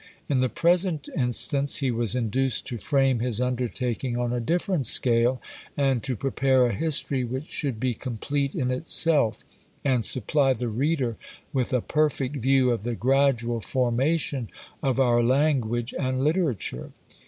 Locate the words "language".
15.21-15.93